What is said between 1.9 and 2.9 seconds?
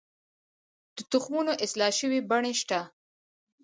شوې بڼې شته؟